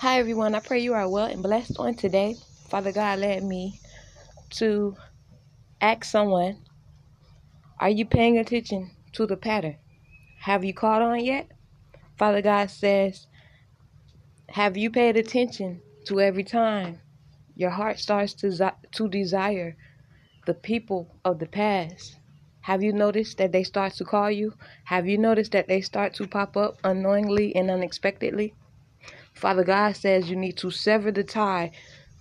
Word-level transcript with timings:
Hi, 0.00 0.18
everyone. 0.18 0.54
I 0.54 0.60
pray 0.60 0.78
you 0.78 0.94
are 0.94 1.06
well 1.06 1.26
and 1.26 1.42
blessed 1.42 1.76
on 1.78 1.94
today. 1.94 2.38
Father 2.70 2.90
God 2.90 3.18
led 3.18 3.44
me 3.44 3.82
to 4.52 4.96
ask 5.78 6.04
someone 6.04 6.56
Are 7.78 7.90
you 7.90 8.06
paying 8.06 8.38
attention 8.38 8.92
to 9.12 9.26
the 9.26 9.36
pattern? 9.36 9.76
Have 10.38 10.64
you 10.64 10.72
caught 10.72 11.02
on 11.02 11.22
yet? 11.22 11.50
Father 12.16 12.40
God 12.40 12.70
says, 12.70 13.26
Have 14.48 14.78
you 14.78 14.88
paid 14.88 15.18
attention 15.18 15.82
to 16.06 16.18
every 16.18 16.44
time 16.44 17.02
your 17.54 17.68
heart 17.68 17.98
starts 17.98 18.32
to, 18.36 18.72
to 18.92 19.06
desire 19.06 19.76
the 20.46 20.54
people 20.54 21.14
of 21.26 21.40
the 21.40 21.46
past? 21.46 22.16
Have 22.62 22.82
you 22.82 22.94
noticed 22.94 23.36
that 23.36 23.52
they 23.52 23.64
start 23.64 23.92
to 23.96 24.06
call 24.06 24.30
you? 24.30 24.54
Have 24.84 25.06
you 25.06 25.18
noticed 25.18 25.52
that 25.52 25.68
they 25.68 25.82
start 25.82 26.14
to 26.14 26.26
pop 26.26 26.56
up 26.56 26.78
unknowingly 26.84 27.54
and 27.54 27.70
unexpectedly? 27.70 28.54
Father 29.40 29.64
God 29.64 29.96
says 29.96 30.28
you 30.28 30.36
need 30.36 30.58
to 30.58 30.70
sever 30.70 31.10
the 31.10 31.24
tie 31.24 31.72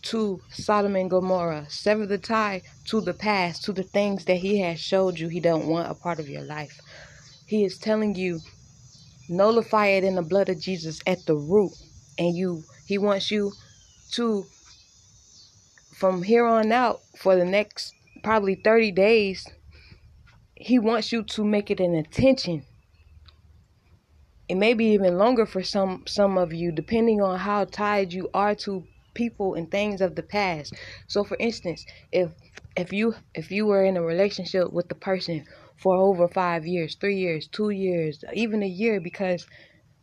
to 0.00 0.40
Sodom 0.50 0.96
and 0.96 1.10
Gomorrah. 1.10 1.66
Sever 1.68 2.06
the 2.06 2.16
tie 2.16 2.62
to 2.86 3.02
the 3.02 3.12
past, 3.12 3.64
to 3.64 3.72
the 3.74 3.82
things 3.82 4.24
that 4.24 4.38
He 4.38 4.60
has 4.60 4.80
showed 4.80 5.18
you 5.18 5.28
He 5.28 5.38
don't 5.38 5.66
want 5.66 5.90
a 5.90 5.94
part 5.94 6.18
of 6.18 6.30
your 6.30 6.40
life. 6.40 6.80
He 7.46 7.64
is 7.64 7.76
telling 7.76 8.14
you, 8.14 8.40
nullify 9.28 9.88
it 9.88 10.04
in 10.04 10.14
the 10.14 10.22
blood 10.22 10.48
of 10.48 10.58
Jesus 10.58 11.00
at 11.06 11.26
the 11.26 11.36
root. 11.36 11.72
And 12.18 12.34
you 12.34 12.64
He 12.86 12.96
wants 12.96 13.30
you 13.30 13.52
to 14.12 14.46
from 15.92 16.22
here 16.22 16.46
on 16.46 16.72
out 16.72 17.02
for 17.18 17.36
the 17.36 17.44
next 17.44 17.94
probably 18.22 18.54
30 18.54 18.90
days, 18.90 19.46
He 20.54 20.78
wants 20.78 21.12
you 21.12 21.24
to 21.24 21.44
make 21.44 21.70
it 21.70 21.78
an 21.78 21.94
intention 21.94 22.64
it 24.52 24.56
may 24.56 24.74
be 24.74 24.88
even 24.88 25.16
longer 25.16 25.46
for 25.46 25.62
some 25.62 26.02
some 26.06 26.36
of 26.36 26.52
you 26.52 26.70
depending 26.72 27.22
on 27.22 27.38
how 27.38 27.64
tied 27.64 28.12
you 28.12 28.28
are 28.34 28.54
to 28.54 28.84
people 29.14 29.54
and 29.54 29.70
things 29.70 30.02
of 30.02 30.14
the 30.14 30.22
past. 30.22 30.74
So 31.06 31.24
for 31.24 31.38
instance 31.40 31.86
if 32.12 32.28
if 32.76 32.92
you 32.92 33.14
if 33.34 33.50
you 33.50 33.64
were 33.64 33.82
in 33.82 33.96
a 33.96 34.02
relationship 34.02 34.70
with 34.70 34.90
the 34.90 34.94
person 34.94 35.46
for 35.82 35.96
over 35.96 36.28
five 36.28 36.66
years 36.66 36.96
three 37.00 37.16
years 37.16 37.48
two 37.48 37.70
years 37.70 38.22
even 38.34 38.62
a 38.62 38.74
year 38.82 39.00
because 39.00 39.46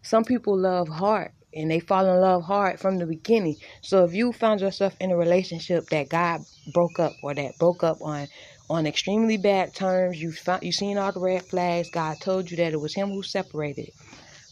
some 0.01 0.23
people 0.23 0.57
love 0.57 0.87
hard 0.87 1.31
and 1.53 1.69
they 1.69 1.79
fall 1.79 2.07
in 2.07 2.19
love 2.19 2.43
hard 2.43 2.79
from 2.79 2.97
the 2.97 3.05
beginning. 3.05 3.57
So 3.81 4.03
if 4.03 4.15
you 4.15 4.31
found 4.31 4.61
yourself 4.61 4.95
in 4.99 5.11
a 5.11 5.17
relationship 5.25 5.89
that 5.89 6.09
god 6.09 6.43
broke 6.73 6.97
up 6.97 7.13
or 7.21 7.35
that 7.35 7.59
broke 7.59 7.83
up 7.83 8.02
on 8.02 8.27
on 8.67 8.87
extremely 8.87 9.37
bad 9.37 9.75
terms 9.75 10.19
you 10.19 10.31
found 10.31 10.63
you 10.63 10.71
seen 10.71 10.97
all 10.97 11.11
the 11.11 11.19
red 11.19 11.43
flags 11.43 11.89
god 11.91 12.19
told 12.19 12.49
you 12.49 12.57
that 12.57 12.73
it 12.73 12.81
was 12.81 12.95
him 12.95 13.09
who 13.09 13.21
separated 13.21 13.89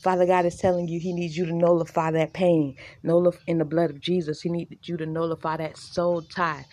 Father 0.02 0.26
God 0.26 0.45
is 0.45 0.58
telling 0.58 0.88
you 0.88 1.00
He 1.00 1.14
needs 1.14 1.38
you 1.38 1.45
to 1.45 1.56
nullify 1.56 2.12
that 2.12 2.34
pain. 2.34 2.76
Nullify 3.03 3.40
in 3.48 3.58
the 3.58 3.66
blood 3.66 3.90
of 3.90 4.00
Jesus. 4.00 4.42
He 4.42 4.50
needs 4.50 4.88
you 4.88 4.98
to 4.98 5.06
nullify 5.06 5.58
that 5.58 5.78
soul 5.78 6.22
tie. 6.22 6.66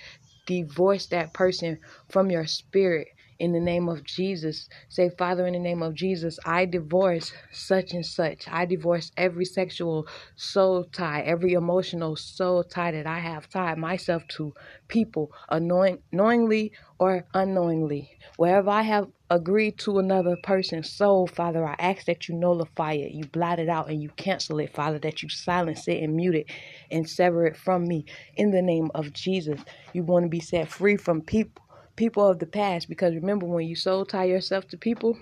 Divorce 0.47 1.07
that 1.07 1.33
person 1.33 1.79
from 2.11 2.31
your 2.31 2.47
spirit 2.47 3.09
in 3.39 3.53
the 3.53 3.61
name 3.61 3.89
of 3.89 4.05
Jesus. 4.05 4.69
Say, 4.89 5.11
Father, 5.19 5.47
in 5.47 5.55
the 5.55 5.59
name 5.59 5.83
of 5.83 5.95
Jesus, 5.95 6.39
I 6.45 6.67
divorce 6.67 7.33
such 7.53 7.93
and 7.93 8.05
such. 8.05 8.47
I 8.51 8.65
divorce 8.65 9.11
every 9.17 9.45
sexual 9.45 10.07
soul 10.37 10.85
tie, 10.85 11.23
every 11.23 11.53
emotional 11.53 12.17
soul 12.17 12.65
tie 12.65 12.93
that 12.93 13.07
I 13.07 13.19
have 13.21 13.49
tied 13.49 13.79
myself 13.79 14.27
to 14.37 14.55
people, 14.89 15.33
annoying, 15.49 15.99
knowingly 16.13 16.73
or 16.99 17.27
unknowingly. 17.35 18.11
Wherever 18.37 18.71
I 18.71 18.83
have 18.83 19.09
agreed 19.35 19.79
to 19.81 19.99
another 19.99 20.37
person's 20.43 20.91
soul, 20.93 21.27
Father, 21.27 21.67
I 21.67 21.77
ask 21.79 22.07
that 22.07 22.29
you 22.29 22.37
nullify 22.37 22.95
it, 22.95 23.13
you 23.13 23.27
blot 23.27 23.61
it 23.61 23.69
out, 23.69 23.91
and 23.91 24.03
you 24.03 24.11
cancel 24.17 24.61
it, 24.61 24.75
Father, 24.75 24.99
that 25.01 25.23
you 25.23 25.31
silence 25.31 25.89
it 25.89 26.03
and 26.03 26.17
mute 26.17 26.37
it 26.37 26.51
and 26.91 27.09
sever 27.09 27.47
it 27.47 27.57
from 27.57 27.89
me. 27.89 28.07
In 28.37 28.53
the 28.53 28.63
name 28.63 28.91
of 28.95 29.13
Jesus, 29.13 29.61
you 29.93 30.05
want 30.05 30.25
to 30.25 30.31
be 30.31 30.41
set 30.41 30.69
free 30.69 30.97
from 30.97 31.23
people 31.23 31.63
people 31.97 32.27
of 32.29 32.41
the 32.41 32.47
past 32.47 32.89
because 32.89 33.15
remember 33.15 33.47
when 33.47 33.67
you 33.67 33.77
soul 33.77 34.07
tie 34.07 34.25
yourself 34.25 34.67
to 34.69 34.77
people 34.79 35.19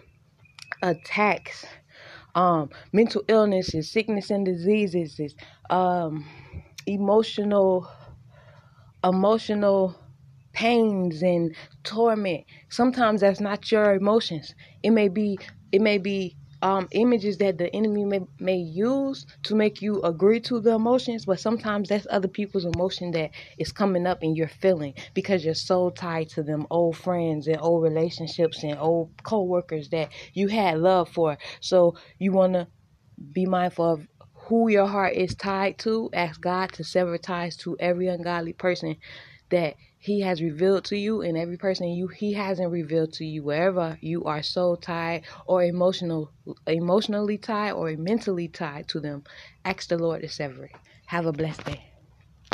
attacks 0.82 1.66
um 2.34 2.70
mental 2.92 3.22
illnesses 3.28 3.90
sickness 3.90 4.30
and 4.30 4.46
diseases 4.46 5.34
um 5.70 6.24
emotional 6.86 7.88
emotional 9.04 9.96
pains 10.52 11.22
and 11.22 11.54
torment 11.84 12.44
sometimes 12.68 13.20
that's 13.20 13.40
not 13.40 13.70
your 13.72 13.94
emotions 13.94 14.54
it 14.82 14.90
may 14.90 15.08
be 15.08 15.38
it 15.72 15.80
may 15.80 15.98
be 15.98 16.36
um, 16.62 16.86
images 16.92 17.38
that 17.38 17.58
the 17.58 17.74
enemy 17.74 18.04
may, 18.04 18.20
may 18.38 18.56
use 18.56 19.26
to 19.42 19.54
make 19.56 19.82
you 19.82 20.00
agree 20.02 20.40
to 20.40 20.60
the 20.60 20.70
emotions, 20.72 21.26
but 21.26 21.40
sometimes 21.40 21.88
that's 21.88 22.06
other 22.08 22.28
people's 22.28 22.64
emotion 22.64 23.10
that 23.12 23.32
is 23.58 23.72
coming 23.72 24.06
up 24.06 24.22
and 24.22 24.36
you're 24.36 24.48
feeling 24.48 24.94
because 25.12 25.44
you're 25.44 25.54
so 25.54 25.90
tied 25.90 26.28
to 26.30 26.42
them 26.42 26.66
old 26.70 26.96
friends 26.96 27.48
and 27.48 27.58
old 27.60 27.82
relationships 27.82 28.62
and 28.62 28.78
old 28.78 29.10
co-workers 29.24 29.88
that 29.90 30.10
you 30.34 30.48
had 30.48 30.78
love 30.78 31.08
for. 31.08 31.36
So 31.60 31.96
you 32.18 32.32
want 32.32 32.54
to 32.54 32.68
be 33.32 33.44
mindful 33.44 33.92
of 33.92 34.08
who 34.34 34.68
your 34.68 34.86
heart 34.86 35.14
is 35.14 35.34
tied 35.34 35.78
to. 35.78 36.10
Ask 36.12 36.40
God 36.40 36.72
to 36.74 36.84
sever 36.84 37.18
ties 37.18 37.56
to 37.58 37.76
every 37.80 38.06
ungodly 38.06 38.52
person 38.52 38.96
that 39.50 39.74
he 40.02 40.20
has 40.20 40.42
revealed 40.42 40.84
to 40.84 40.98
you 40.98 41.22
and 41.22 41.38
every 41.38 41.56
person 41.56 41.88
you 41.88 42.08
he 42.08 42.32
hasn't 42.32 42.72
revealed 42.72 43.12
to 43.12 43.24
you 43.24 43.42
wherever 43.44 43.96
you 44.00 44.24
are 44.24 44.42
so 44.42 44.74
tied 44.74 45.22
or 45.46 45.62
emotional 45.62 46.32
emotionally 46.66 47.38
tied 47.38 47.72
or 47.72 47.96
mentally 47.96 48.48
tied 48.48 48.88
to 48.88 48.98
them. 49.00 49.22
Ask 49.64 49.88
the 49.88 49.98
lord 49.98 50.22
to 50.22 50.28
sever 50.28 50.64
it. 50.64 50.72
Have 51.06 51.26
a 51.26 51.32
blessed 51.32 51.64
day 51.64 51.91